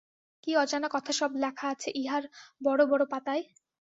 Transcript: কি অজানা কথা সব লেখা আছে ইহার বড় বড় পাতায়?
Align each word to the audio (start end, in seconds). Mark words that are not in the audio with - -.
কি 0.43 0.51
অজানা 0.55 0.87
কথা 0.93 1.11
সব 1.13 1.31
লেখা 1.43 1.65
আছে 1.69 1.89
ইহার 1.95 2.23
বড় 2.61 2.81
বড় 2.85 3.03
পাতায়? 3.11 3.43